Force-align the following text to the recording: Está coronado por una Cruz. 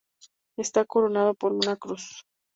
Está 0.57 0.83
coronado 0.85 1.35
por 1.35 1.53
una 1.53 1.75
Cruz. 1.75 2.23